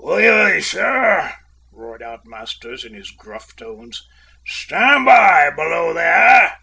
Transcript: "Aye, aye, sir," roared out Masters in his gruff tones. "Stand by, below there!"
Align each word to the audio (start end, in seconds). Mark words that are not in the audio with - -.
"Aye, 0.03 0.27
aye, 0.31 0.59
sir," 0.61 1.31
roared 1.71 2.01
out 2.01 2.25
Masters 2.25 2.83
in 2.83 2.95
his 2.95 3.11
gruff 3.11 3.55
tones. 3.55 4.03
"Stand 4.43 5.05
by, 5.05 5.51
below 5.51 5.93
there!" 5.93 6.57